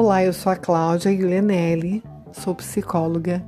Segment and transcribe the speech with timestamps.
[0.00, 3.44] Olá, eu sou a Cláudia Guilherme, sou psicóloga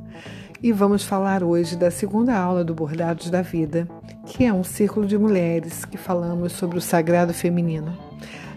[0.61, 3.87] e vamos falar hoje da segunda aula do Bordados da Vida,
[4.27, 7.97] que é um círculo de mulheres que falamos sobre o sagrado feminino.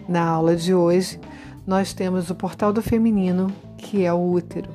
[0.09, 1.19] Na aula de hoje,
[1.67, 4.71] nós temos o portal do feminino, que é o útero.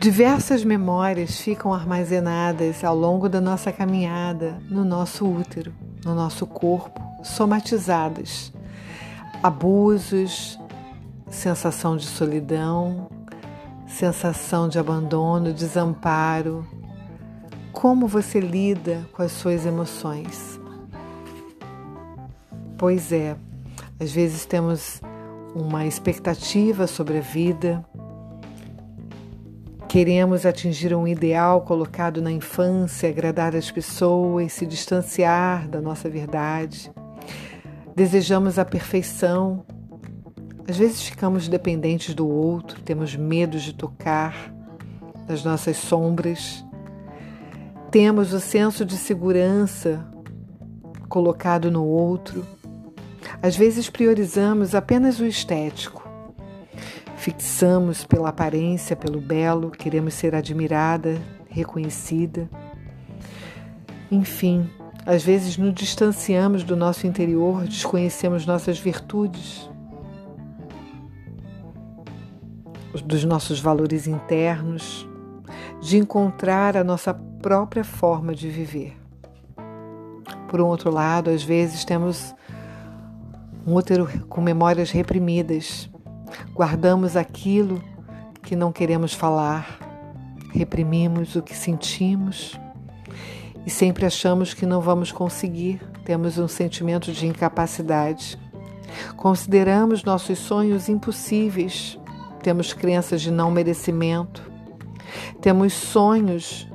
[0.00, 5.70] Diversas memórias ficam armazenadas ao longo da nossa caminhada no nosso útero,
[6.02, 8.50] no nosso corpo, somatizadas.
[9.42, 10.58] Abusos,
[11.34, 13.08] sensação de solidão,
[13.86, 16.66] sensação de abandono, desamparo.
[17.72, 20.58] Como você lida com as suas emoções?
[22.78, 23.36] Pois é,
[24.00, 25.02] às vezes temos
[25.54, 27.84] uma expectativa sobre a vida,
[29.88, 36.92] queremos atingir um ideal colocado na infância, agradar as pessoas, se distanciar da nossa verdade.
[37.94, 39.64] Desejamos a perfeição,
[40.68, 44.52] às vezes ficamos dependentes do outro, temos medo de tocar
[45.28, 46.64] nas nossas sombras,
[47.90, 50.04] temos o senso de segurança
[51.08, 52.44] colocado no outro.
[53.40, 56.02] Às vezes priorizamos apenas o estético.
[57.16, 62.50] Fixamos pela aparência, pelo belo, queremos ser admirada, reconhecida.
[64.10, 64.68] Enfim,
[65.06, 69.70] às vezes nos distanciamos do nosso interior, desconhecemos nossas virtudes.
[73.02, 75.08] Dos nossos valores internos,
[75.80, 78.96] de encontrar a nossa própria forma de viver.
[80.48, 82.34] Por um outro lado, às vezes temos
[83.66, 85.90] um útero com memórias reprimidas,
[86.54, 87.82] guardamos aquilo
[88.42, 89.78] que não queremos falar,
[90.52, 92.58] reprimimos o que sentimos
[93.66, 98.38] e sempre achamos que não vamos conseguir, temos um sentimento de incapacidade.
[99.16, 101.98] Consideramos nossos sonhos impossíveis
[102.44, 104.42] temos crenças de não merecimento,
[105.40, 106.68] temos sonhos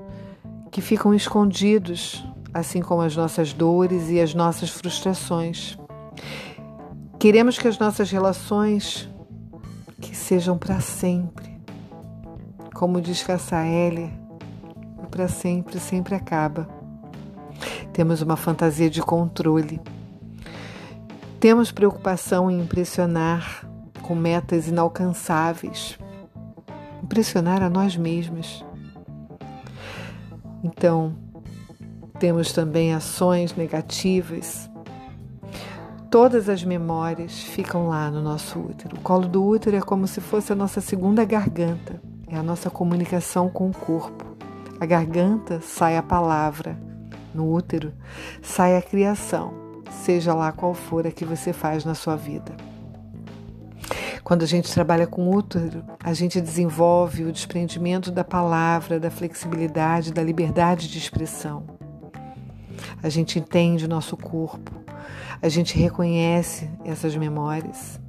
[0.71, 5.77] que ficam escondidos, assim como as nossas dores e as nossas frustrações.
[7.19, 9.07] Queremos que as nossas relações
[10.01, 11.55] que sejam para sempre.
[12.73, 14.11] Como diz Cassaele,
[14.97, 16.67] o para sempre sempre acaba.
[17.93, 19.79] Temos uma fantasia de controle.
[21.39, 23.69] Temos preocupação em impressionar,
[24.09, 25.99] com metas inalcançáveis,
[27.03, 28.65] impressionar a nós mesmos.
[30.63, 31.13] Então,
[32.17, 34.67] temos também ações negativas.
[36.09, 38.97] Todas as memórias ficam lá no nosso útero.
[38.97, 42.67] O colo do útero é como se fosse a nossa segunda garganta, é a nossa
[42.71, 44.25] comunicação com o corpo.
[44.79, 46.75] A garganta sai a palavra,
[47.31, 47.93] no útero
[48.41, 49.53] sai a criação,
[50.03, 52.68] seja lá qual for a que você faz na sua vida.
[54.29, 60.13] Quando a gente trabalha com útero, a gente desenvolve o desprendimento da palavra, da flexibilidade,
[60.13, 61.65] da liberdade de expressão.
[63.01, 64.69] A gente entende o nosso corpo,
[65.41, 67.99] a gente reconhece essas memórias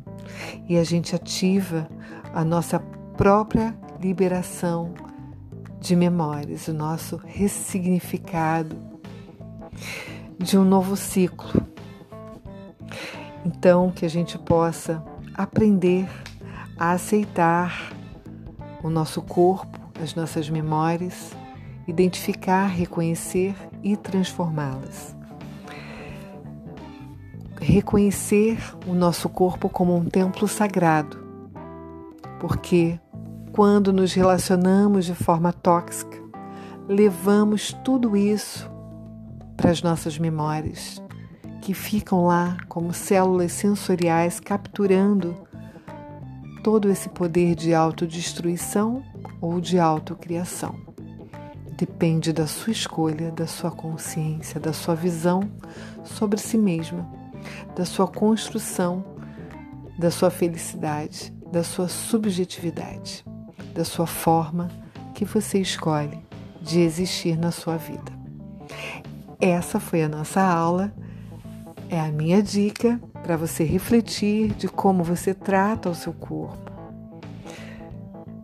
[0.68, 1.88] e a gente ativa
[2.34, 2.78] a nossa
[3.16, 4.92] própria liberação
[5.80, 8.76] de memórias, o nosso ressignificado
[10.38, 11.66] de um novo ciclo.
[13.42, 15.02] Então, que a gente possa
[15.42, 16.08] aprender
[16.78, 17.92] a aceitar
[18.82, 21.32] o nosso corpo, as nossas memórias,
[21.86, 25.16] identificar, reconhecer e transformá-las.
[27.60, 31.18] Reconhecer o nosso corpo como um templo sagrado,
[32.38, 32.98] porque
[33.52, 36.18] quando nos relacionamos de forma tóxica,
[36.88, 38.70] levamos tudo isso
[39.56, 41.02] para as nossas memórias,
[41.60, 45.36] que ficam lá como células sensoriais capturando
[46.62, 49.02] todo esse poder de autodestruição
[49.40, 50.74] ou de autocriação.
[51.76, 55.50] Depende da sua escolha, da sua consciência, da sua visão
[56.04, 57.08] sobre si mesma,
[57.74, 59.04] da sua construção,
[59.98, 63.24] da sua felicidade, da sua subjetividade,
[63.74, 64.68] da sua forma
[65.14, 66.18] que você escolhe
[66.60, 68.12] de existir na sua vida.
[69.40, 70.92] Essa foi a nossa aula
[71.90, 76.70] é a minha dica para você refletir de como você trata o seu corpo,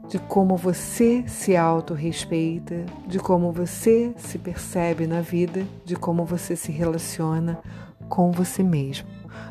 [0.08, 6.56] de como você se autorrespeita, de como você se percebe na vida, de como você
[6.56, 7.60] se relaciona
[8.08, 9.06] com você mesmo,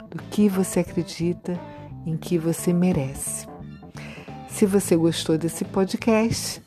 [0.10, 1.58] do que você acredita
[2.06, 3.48] em que você merece.
[4.50, 6.62] Se você gostou desse podcast,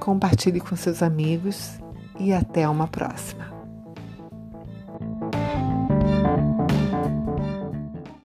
[0.00, 1.78] compartilhe com seus amigos
[2.18, 3.51] e até uma próxima.